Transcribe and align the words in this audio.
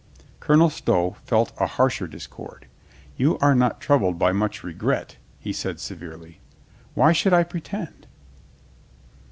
Colonel 0.39 0.71
Stow 0.71 1.15
felt 1.27 1.53
a 1.59 1.67
harsher 1.67 2.07
discord. 2.07 2.65
"You 3.17 3.37
are 3.37 3.53
not 3.53 3.79
troubled 3.79 4.17
by 4.17 4.31
much 4.31 4.63
regret," 4.63 5.17
he 5.39 5.53
said 5.53 5.79
severely. 5.79 6.39
"Why 6.95 7.11
should 7.13 7.33
I 7.33 7.43
pretend?" 7.43 8.07